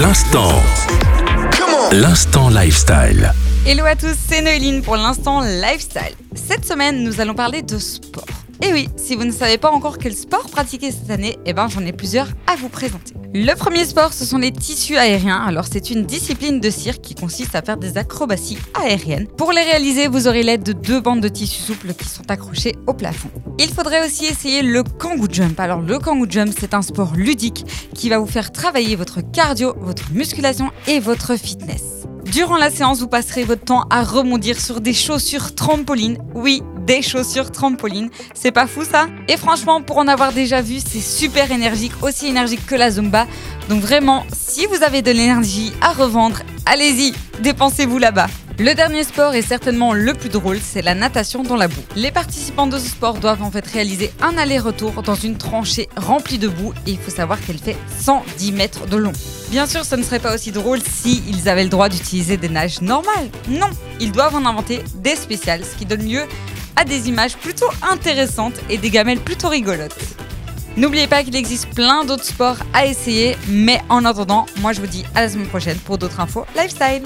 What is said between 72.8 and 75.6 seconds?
essayer, mais en attendant, moi je vous dis à la semaine